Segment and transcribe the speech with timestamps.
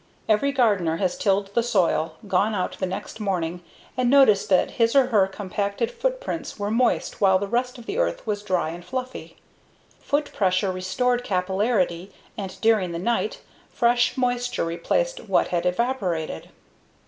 [0.27, 3.61] Every gardener has tilled the soil, gone out the next morning,
[3.95, 7.99] and noticed that his or her compacted footprints were moist while the rest of the
[7.99, 9.37] earth was dry and fluffy.
[9.99, 16.49] Foot pressure restored capillarity, and during the night, fresh moisture replaced what had evaporated.